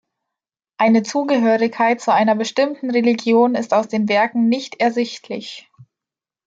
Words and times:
Eine 0.79 1.03
Zugehörigkeit 1.03 2.01
zu 2.01 2.11
einer 2.11 2.33
bestimmten 2.35 2.89
Religion 2.89 3.53
ist 3.53 3.71
aus 3.71 3.87
den 3.87 4.09
Werken 4.09 4.49
nicht 4.49 4.79
ersichtlich. 4.81 5.69